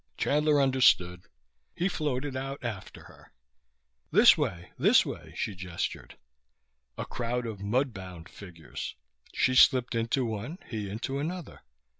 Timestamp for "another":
11.19-11.61